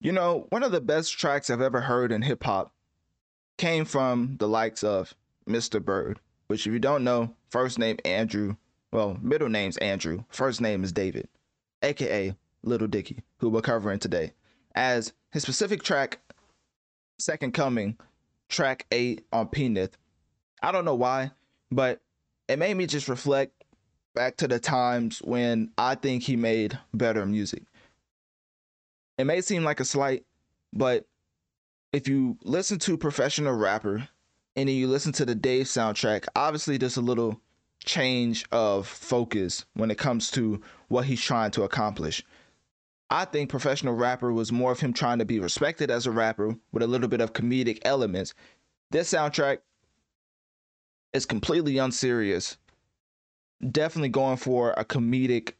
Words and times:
You 0.00 0.12
know, 0.12 0.46
one 0.50 0.62
of 0.62 0.70
the 0.70 0.80
best 0.80 1.18
tracks 1.18 1.50
I've 1.50 1.60
ever 1.60 1.80
heard 1.80 2.12
in 2.12 2.22
hip 2.22 2.44
hop 2.44 2.72
came 3.56 3.84
from 3.84 4.36
the 4.38 4.46
likes 4.46 4.84
of 4.84 5.12
Mr. 5.48 5.84
Burd, 5.84 6.20
which, 6.46 6.66
if 6.66 6.72
you 6.72 6.78
don't 6.78 7.02
know, 7.02 7.34
first 7.50 7.80
name 7.80 7.96
Andrew, 8.04 8.54
well, 8.92 9.18
middle 9.20 9.48
name's 9.48 9.76
Andrew, 9.78 10.22
first 10.28 10.60
name 10.60 10.84
is 10.84 10.92
David, 10.92 11.28
aka 11.82 12.36
Little 12.62 12.86
Dicky, 12.86 13.24
who 13.38 13.48
we're 13.48 13.60
covering 13.60 13.98
today, 13.98 14.32
as 14.76 15.12
his 15.32 15.42
specific 15.42 15.82
track, 15.82 16.20
Second 17.18 17.52
Coming, 17.52 17.96
track 18.48 18.86
8 18.92 19.26
on 19.32 19.48
Penith. 19.48 19.98
I 20.62 20.70
don't 20.70 20.84
know 20.84 20.94
why, 20.94 21.32
but 21.72 22.00
it 22.46 22.60
made 22.60 22.74
me 22.74 22.86
just 22.86 23.08
reflect 23.08 23.64
back 24.14 24.36
to 24.36 24.46
the 24.46 24.60
times 24.60 25.18
when 25.18 25.72
I 25.76 25.96
think 25.96 26.22
he 26.22 26.36
made 26.36 26.78
better 26.94 27.26
music. 27.26 27.64
It 29.18 29.24
may 29.26 29.40
seem 29.40 29.64
like 29.64 29.80
a 29.80 29.84
slight, 29.84 30.24
but 30.72 31.04
if 31.92 32.06
you 32.06 32.38
listen 32.44 32.78
to 32.80 32.96
professional 32.96 33.52
rapper 33.52 34.08
and 34.54 34.68
then 34.68 34.76
you 34.76 34.86
listen 34.86 35.12
to 35.12 35.24
the 35.24 35.34
Dave 35.34 35.66
soundtrack, 35.66 36.26
obviously 36.36 36.76
there's 36.76 36.96
a 36.96 37.02
little 37.02 37.40
change 37.84 38.44
of 38.52 38.86
focus 38.86 39.64
when 39.74 39.90
it 39.90 39.98
comes 39.98 40.30
to 40.32 40.60
what 40.86 41.06
he's 41.06 41.20
trying 41.20 41.50
to 41.52 41.64
accomplish. 41.64 42.24
I 43.10 43.24
think 43.24 43.50
professional 43.50 43.94
rapper 43.94 44.32
was 44.32 44.52
more 44.52 44.70
of 44.70 44.80
him 44.80 44.92
trying 44.92 45.18
to 45.18 45.24
be 45.24 45.40
respected 45.40 45.90
as 45.90 46.06
a 46.06 46.10
rapper 46.10 46.56
with 46.72 46.82
a 46.82 46.86
little 46.86 47.08
bit 47.08 47.20
of 47.20 47.32
comedic 47.32 47.78
elements. 47.82 48.34
This 48.90 49.12
soundtrack 49.12 49.58
is 51.12 51.26
completely 51.26 51.78
unserious. 51.78 52.56
Definitely 53.68 54.10
going 54.10 54.36
for 54.36 54.72
a 54.76 54.84
comedic 54.84 55.54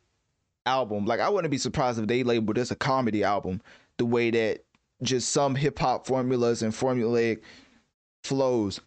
album. 0.68 1.06
Like 1.06 1.20
I 1.20 1.28
wouldn't 1.28 1.50
be 1.50 1.58
surprised 1.58 1.98
if 1.98 2.06
they 2.06 2.22
labeled 2.22 2.56
this 2.56 2.70
a 2.70 2.76
comedy 2.76 3.24
album, 3.24 3.60
the 3.96 4.06
way 4.06 4.30
that 4.30 4.64
just 5.02 5.30
some 5.30 5.54
hip 5.54 5.78
hop 5.78 6.06
formulas 6.06 6.62
and 6.62 6.72
formulaic 6.72 7.40
flows 8.22 8.80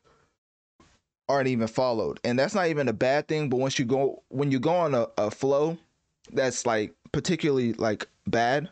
aren't 1.28 1.48
even 1.48 1.68
followed. 1.68 2.20
And 2.24 2.38
that's 2.38 2.54
not 2.54 2.68
even 2.68 2.88
a 2.88 2.94
bad 2.94 3.28
thing, 3.28 3.50
but 3.50 3.58
once 3.58 3.80
you 3.80 3.86
go 3.86 4.24
when 4.30 4.52
you 4.52 4.60
go 4.60 4.74
on 4.74 4.94
a, 4.94 5.08
a 5.18 5.32
flow 5.32 5.78
that's 6.32 6.66
like 6.66 6.94
particularly 7.12 7.74
like 7.74 8.08
bad, 8.28 8.70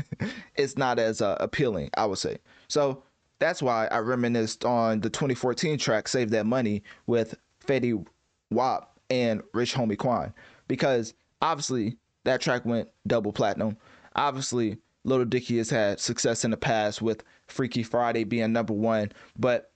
it's 0.56 0.76
not 0.76 0.98
as 0.98 1.20
uh, 1.20 1.36
appealing, 1.40 1.90
I 1.96 2.06
would 2.06 2.18
say. 2.18 2.38
So 2.68 3.02
that's 3.38 3.60
why 3.60 3.86
I 3.88 3.98
reminisced 3.98 4.64
on 4.64 5.00
the 5.00 5.10
2014 5.10 5.78
track 5.78 6.06
Save 6.06 6.30
That 6.30 6.46
Money 6.46 6.82
with 7.06 7.34
Fetty 7.66 8.06
Wap 8.50 8.96
and 9.10 9.42
Rich 9.52 9.74
Homie 9.74 9.98
Quan 9.98 10.32
because 10.68 11.14
obviously 11.40 11.96
that 12.24 12.40
track 12.40 12.64
went 12.64 12.88
double 13.06 13.32
platinum. 13.32 13.76
Obviously, 14.16 14.78
Little 15.04 15.24
Dicky 15.24 15.58
has 15.58 15.70
had 15.70 16.00
success 16.00 16.44
in 16.44 16.50
the 16.50 16.56
past 16.56 17.02
with 17.02 17.24
Freaky 17.48 17.82
Friday 17.82 18.24
being 18.24 18.52
number 18.52 18.72
one, 18.72 19.12
but 19.38 19.72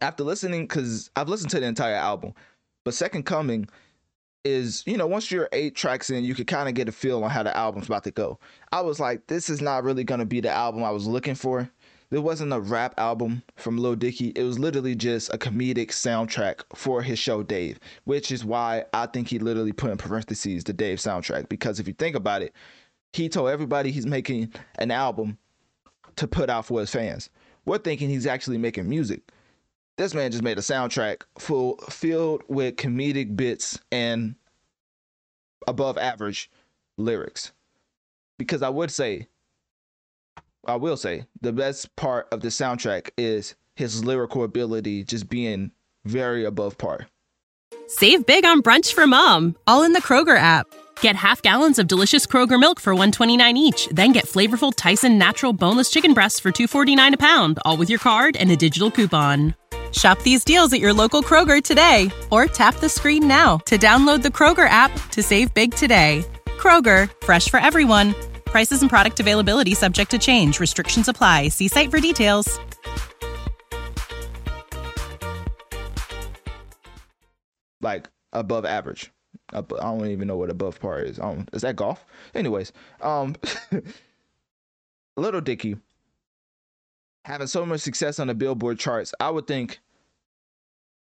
after 0.00 0.24
listening, 0.24 0.62
because 0.62 1.10
I've 1.16 1.28
listened 1.28 1.50
to 1.50 1.60
the 1.60 1.66
entire 1.66 1.94
album, 1.94 2.32
but 2.84 2.94
Second 2.94 3.24
Coming 3.24 3.68
is, 4.44 4.82
you 4.86 4.96
know, 4.96 5.06
once 5.06 5.30
you're 5.30 5.48
eight 5.52 5.76
tracks 5.76 6.10
in, 6.10 6.24
you 6.24 6.34
can 6.34 6.46
kind 6.46 6.68
of 6.68 6.74
get 6.74 6.88
a 6.88 6.92
feel 6.92 7.22
on 7.22 7.30
how 7.30 7.42
the 7.42 7.56
album's 7.56 7.86
about 7.86 8.04
to 8.04 8.10
go. 8.10 8.38
I 8.72 8.80
was 8.80 8.98
like, 8.98 9.26
this 9.26 9.48
is 9.48 9.60
not 9.60 9.84
really 9.84 10.04
going 10.04 10.20
to 10.20 10.26
be 10.26 10.40
the 10.40 10.50
album 10.50 10.82
I 10.82 10.90
was 10.90 11.06
looking 11.06 11.34
for. 11.34 11.70
There 12.12 12.20
wasn't 12.20 12.52
a 12.52 12.60
rap 12.60 12.92
album 12.98 13.42
from 13.56 13.78
Lil 13.78 13.96
Dicky. 13.96 14.34
It 14.36 14.42
was 14.42 14.58
literally 14.58 14.94
just 14.94 15.32
a 15.32 15.38
comedic 15.38 15.88
soundtrack 15.92 16.60
for 16.74 17.00
his 17.00 17.18
show 17.18 17.42
Dave, 17.42 17.80
which 18.04 18.30
is 18.30 18.44
why 18.44 18.84
I 18.92 19.06
think 19.06 19.28
he 19.28 19.38
literally 19.38 19.72
put 19.72 19.90
in 19.90 19.96
parentheses 19.96 20.62
the 20.62 20.74
Dave 20.74 20.98
soundtrack. 20.98 21.48
Because 21.48 21.80
if 21.80 21.88
you 21.88 21.94
think 21.94 22.14
about 22.14 22.42
it, 22.42 22.52
he 23.14 23.30
told 23.30 23.48
everybody 23.48 23.90
he's 23.90 24.04
making 24.04 24.52
an 24.74 24.90
album 24.90 25.38
to 26.16 26.28
put 26.28 26.50
out 26.50 26.66
for 26.66 26.80
his 26.80 26.90
fans. 26.90 27.30
We're 27.64 27.78
thinking 27.78 28.10
he's 28.10 28.26
actually 28.26 28.58
making 28.58 28.90
music. 28.90 29.22
This 29.96 30.12
man 30.12 30.32
just 30.32 30.44
made 30.44 30.58
a 30.58 30.60
soundtrack 30.60 31.22
full 31.38 31.78
filled 31.88 32.42
with 32.46 32.76
comedic 32.76 33.34
bits 33.34 33.80
and 33.90 34.34
above 35.66 35.96
average 35.96 36.50
lyrics. 36.98 37.52
Because 38.36 38.60
I 38.60 38.68
would 38.68 38.90
say 38.90 39.28
I 40.64 40.76
will 40.76 40.96
say 40.96 41.26
the 41.40 41.52
best 41.52 41.94
part 41.96 42.28
of 42.30 42.40
the 42.40 42.48
soundtrack 42.48 43.10
is 43.18 43.54
his 43.74 44.04
lyrical 44.04 44.44
ability 44.44 45.04
just 45.04 45.28
being 45.28 45.72
very 46.04 46.44
above 46.44 46.78
par. 46.78 47.08
Save 47.88 48.26
big 48.26 48.44
on 48.44 48.62
brunch 48.62 48.92
for 48.92 49.06
mom, 49.06 49.56
all 49.66 49.82
in 49.82 49.92
the 49.92 50.00
Kroger 50.00 50.36
app. 50.36 50.66
Get 51.00 51.16
half 51.16 51.42
gallons 51.42 51.78
of 51.78 51.88
delicious 51.88 52.26
Kroger 52.26 52.60
milk 52.60 52.80
for 52.80 52.94
129 52.94 53.56
each, 53.56 53.88
then 53.88 54.12
get 54.12 54.26
flavorful 54.26 54.72
Tyson 54.74 55.18
natural 55.18 55.52
boneless 55.52 55.90
chicken 55.90 56.14
breasts 56.14 56.38
for 56.38 56.52
249 56.52 57.14
a 57.14 57.16
pound, 57.16 57.58
all 57.64 57.76
with 57.76 57.90
your 57.90 57.98
card 57.98 58.36
and 58.36 58.50
a 58.50 58.56
digital 58.56 58.90
coupon. 58.90 59.54
Shop 59.90 60.20
these 60.22 60.44
deals 60.44 60.72
at 60.72 60.80
your 60.80 60.92
local 60.92 61.22
Kroger 61.22 61.62
today 61.62 62.10
or 62.30 62.46
tap 62.46 62.76
the 62.76 62.88
screen 62.88 63.26
now 63.26 63.58
to 63.66 63.76
download 63.76 64.22
the 64.22 64.30
Kroger 64.30 64.68
app 64.68 64.92
to 65.10 65.22
save 65.22 65.52
big 65.54 65.74
today. 65.74 66.24
Kroger, 66.46 67.10
fresh 67.22 67.50
for 67.50 67.60
everyone. 67.60 68.14
Prices 68.52 68.82
and 68.82 68.90
product 68.90 69.18
availability 69.18 69.72
subject 69.72 70.10
to 70.10 70.18
change. 70.18 70.60
Restrictions 70.60 71.08
apply. 71.08 71.48
See 71.48 71.68
site 71.68 71.90
for 71.90 72.00
details. 72.00 72.60
Like 77.80 78.10
above 78.34 78.66
average. 78.66 79.10
I 79.54 79.62
don't 79.62 80.06
even 80.06 80.28
know 80.28 80.36
what 80.36 80.50
above 80.50 80.78
par 80.78 81.00
is. 81.00 81.18
Um, 81.18 81.48
is 81.54 81.62
that 81.62 81.76
golf? 81.76 82.04
Anyways, 82.34 82.74
um, 83.00 83.36
Little 85.16 85.40
Dicky 85.40 85.76
having 87.24 87.46
so 87.46 87.64
much 87.64 87.80
success 87.80 88.18
on 88.18 88.26
the 88.26 88.34
Billboard 88.34 88.78
charts, 88.78 89.14
I 89.18 89.30
would 89.30 89.46
think 89.46 89.80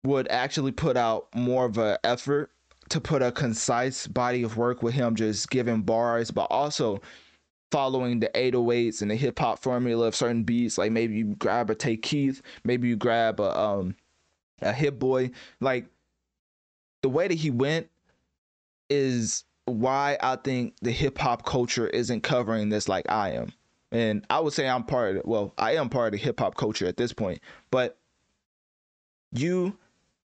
would 0.05 0.29
actually 0.29 0.71
put 0.71 0.95
out 0.95 1.27
more 1.35 1.65
of 1.65 1.77
an 1.77 1.97
effort 2.05 2.49
to 2.91 3.01
put 3.01 3.21
a 3.21 3.29
concise 3.29 4.07
body 4.07 4.43
of 4.43 4.55
work 4.55 4.81
with 4.81 4.93
him 4.93 5.15
just 5.15 5.49
giving 5.49 5.81
bars, 5.81 6.31
but 6.31 6.43
also 6.43 7.01
following 7.71 8.19
the 8.19 8.29
808s 8.35 9.01
and 9.01 9.09
the 9.09 9.15
hip 9.15 9.39
hop 9.39 9.59
formula 9.59 10.07
of 10.07 10.15
certain 10.15 10.43
beats. 10.43 10.77
Like 10.77 10.91
maybe 10.91 11.15
you 11.15 11.35
grab 11.35 11.69
a 11.69 11.75
Tay 11.75 11.97
Keith, 11.97 12.41
maybe 12.63 12.89
you 12.89 12.95
grab 12.95 13.39
a 13.39 13.57
um 13.57 13.95
a 14.61 14.73
Hit 14.73 14.99
Boy. 14.99 15.31
Like 15.59 15.85
the 17.01 17.09
way 17.09 17.27
that 17.27 17.33
he 17.33 17.49
went 17.49 17.89
is 18.89 19.45
why 19.65 20.17
I 20.21 20.35
think 20.35 20.75
the 20.81 20.91
hip 20.91 21.17
hop 21.17 21.45
culture 21.45 21.87
isn't 21.87 22.21
covering 22.21 22.69
this 22.69 22.89
like 22.89 23.09
I 23.09 23.31
am. 23.31 23.53
And 23.91 24.25
I 24.29 24.39
would 24.39 24.53
say 24.53 24.67
I'm 24.67 24.83
part 24.83 25.17
of. 25.17 25.25
Well, 25.25 25.53
I 25.57 25.75
am 25.75 25.89
part 25.89 26.13
of 26.13 26.19
the 26.19 26.23
hip 26.25 26.39
hop 26.39 26.55
culture 26.55 26.87
at 26.87 26.97
this 26.97 27.13
point, 27.13 27.39
but 27.71 27.97
you 29.31 29.77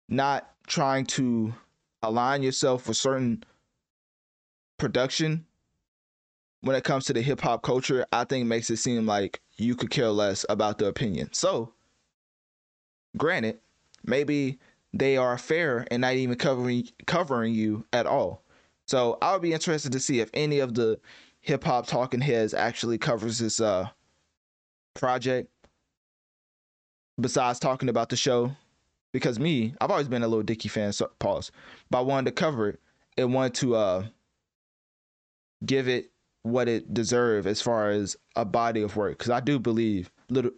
not 0.09 0.49
trying 0.67 1.05
to 1.05 1.53
align 2.01 2.43
yourself 2.43 2.87
with 2.87 2.97
certain 2.97 3.43
production 4.77 5.45
when 6.63 6.77
it 6.77 6.85
comes 6.85 7.03
to 7.05 7.13
the 7.13 7.21
hip 7.21 7.41
hop 7.41 7.61
culture, 7.61 8.05
I 8.13 8.23
think 8.23 8.47
makes 8.47 8.69
it 8.69 8.77
seem 8.77 9.05
like 9.05 9.41
you 9.57 9.75
could 9.75 9.89
care 9.89 10.09
less 10.09 10.45
about 10.47 10.77
the 10.77 10.87
opinion. 10.87 11.29
So, 11.33 11.73
granted, 13.17 13.59
maybe 14.05 14.59
they 14.93 15.17
are 15.17 15.37
fair 15.37 15.85
and 15.91 16.01
not 16.01 16.13
even 16.13 16.37
covering 16.37 16.87
covering 17.05 17.53
you 17.53 17.85
at 17.91 18.05
all. 18.05 18.43
So 18.87 19.17
I 19.21 19.33
would 19.33 19.41
be 19.41 19.51
interested 19.51 19.91
to 19.91 19.99
see 19.99 20.21
if 20.21 20.29
any 20.33 20.59
of 20.59 20.73
the 20.73 20.99
hip 21.41 21.65
hop 21.65 21.85
talking 21.85 22.21
heads 22.21 22.53
actually 22.53 22.97
covers 22.97 23.39
this 23.39 23.59
uh 23.59 23.89
project 24.93 25.49
besides 27.19 27.59
talking 27.59 27.89
about 27.89 28.07
the 28.07 28.15
show 28.15 28.55
because 29.11 29.37
me, 29.37 29.75
I've 29.81 29.91
always 29.91 30.07
been 30.07 30.23
a 30.23 30.27
little 30.27 30.43
Dicky 30.43 30.69
fan. 30.69 30.93
So 30.93 31.11
pause, 31.19 31.51
but 31.89 31.99
I 31.99 32.01
wanted 32.01 32.29
to 32.29 32.41
cover 32.41 32.69
it 32.69 32.79
and 33.17 33.33
wanted 33.33 33.53
to 33.55 33.75
uh, 33.75 34.05
give 35.65 35.89
it 35.89 36.12
what 36.43 36.67
it 36.67 36.93
deserves 36.93 37.47
as 37.47 37.61
far 37.61 37.89
as 37.89 38.15
a 38.35 38.45
body 38.45 38.81
of 38.81 38.95
work 38.95 39.17
because 39.17 39.31
I 39.31 39.39
do 39.39 39.59
believe 39.59 40.11
little 40.29 40.51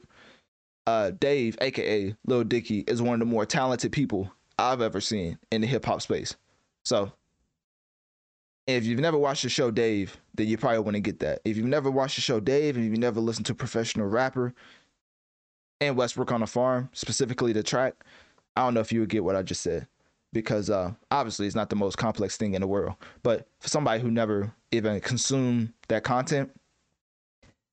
uh, 0.88 1.12
Dave, 1.20 1.58
aka 1.62 2.16
Lil 2.26 2.44
Dicky, 2.44 2.84
is 2.88 3.02
one 3.02 3.16
of 3.16 3.20
the 3.20 3.26
more 3.26 3.46
talented 3.46 3.92
people 3.92 4.32
I've 4.58 4.82
ever 4.82 5.02
seen 5.02 5.38
in 5.52 5.62
the 5.62 5.68
hip 5.68 5.86
hop 5.86 6.02
space. 6.02 6.36
So 6.84 7.12
if 8.68 8.86
you've 8.86 9.00
never 9.00 9.18
watched 9.18 9.44
the 9.44 9.50
show 9.50 9.72
Dave, 9.72 10.20
then 10.34 10.48
you 10.48 10.58
probably 10.58 10.80
want 10.80 10.96
to 10.96 11.02
get 11.02 11.20
that. 11.20 11.42
If 11.46 11.58
you've 11.58 11.66
never 11.66 11.92
watched 11.92 12.16
the 12.16 12.22
show 12.22 12.40
Dave 12.40 12.76
and 12.76 12.86
you've 12.86 12.98
never 12.98 13.20
listened 13.20 13.46
to 13.48 13.56
professional 13.56 14.08
rapper 14.08 14.54
and 15.82 15.96
Westbrook 15.96 16.32
on 16.32 16.44
a 16.44 16.48
farm, 16.48 16.90
specifically 16.94 17.54
the 17.54 17.64
track, 17.64 17.96
I 18.56 18.64
don't 18.64 18.74
know 18.74 18.80
if 18.80 18.92
you 18.92 19.02
would 19.02 19.10
get 19.10 19.24
what 19.24 19.36
I 19.36 19.44
just 19.44 19.62
said. 19.62 19.88
Because 20.36 20.70
uh, 20.70 20.92
obviously 21.12 21.48
it's 21.48 21.56
not 21.56 21.70
the 21.70 21.76
most 21.78 21.98
complex 21.98 22.36
thing 22.36 22.56
in 22.56 22.62
the 22.62 22.68
world. 22.68 22.96
But 23.24 23.48
for 23.60 23.70
somebody 23.70 24.02
who 24.02 24.12
never 24.12 24.54
even 24.72 25.00
consumed 25.00 25.72
that 25.88 26.04
content, 26.04 26.52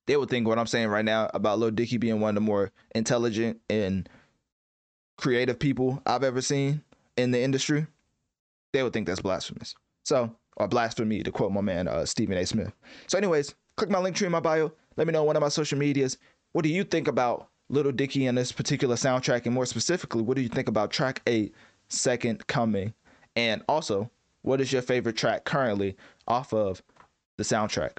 they 0.06 0.16
would 0.16 0.30
think 0.30 0.46
what 0.46 0.58
I'm 0.58 0.68
saying 0.68 0.88
right 0.88 1.04
now 1.04 1.28
about 1.34 1.58
Lil 1.58 1.72
Dicky 1.72 1.96
being 1.96 2.20
one 2.20 2.30
of 2.30 2.34
the 2.36 2.40
more 2.40 2.70
intelligent 2.94 3.60
and 3.68 4.08
creative 5.18 5.58
people 5.58 6.00
I've 6.06 6.22
ever 6.22 6.40
seen 6.40 6.82
in 7.16 7.32
the 7.32 7.40
industry. 7.40 7.88
They 8.72 8.84
would 8.84 8.92
think 8.92 9.08
that's 9.08 9.20
blasphemous. 9.20 9.74
So 10.04 10.34
or 10.56 10.68
blasphemy, 10.68 11.22
to 11.22 11.32
quote 11.32 11.52
my 11.52 11.60
man 11.60 11.88
uh, 11.88 12.04
Stephen 12.04 12.36
A. 12.36 12.46
Smith. 12.46 12.72
So, 13.06 13.18
anyways, 13.18 13.54
click 13.76 13.90
my 13.90 13.98
link 13.98 14.16
tree 14.16 14.26
in 14.26 14.32
my 14.32 14.40
bio. 14.40 14.72
Let 14.96 15.06
me 15.06 15.12
know 15.12 15.22
on 15.22 15.26
one 15.26 15.36
of 15.36 15.42
my 15.42 15.48
social 15.48 15.78
medias. 15.78 16.18
What 16.52 16.62
do 16.62 16.68
you 16.68 16.84
think 16.84 17.08
about 17.08 17.48
Little 17.70 17.92
Dicky 17.92 18.26
and 18.26 18.36
this 18.36 18.52
particular 18.52 18.96
soundtrack? 18.96 19.46
And 19.46 19.54
more 19.54 19.66
specifically, 19.66 20.22
what 20.22 20.36
do 20.36 20.42
you 20.42 20.48
think 20.48 20.68
about 20.68 20.90
track 20.90 21.22
eight, 21.26 21.54
Second 21.92 22.46
Coming? 22.46 22.94
And 23.36 23.62
also, 23.68 24.10
what 24.42 24.60
is 24.60 24.72
your 24.72 24.82
favorite 24.82 25.16
track 25.16 25.44
currently 25.44 25.96
off 26.26 26.52
of 26.52 26.82
the 27.38 27.44
soundtrack? 27.44 27.98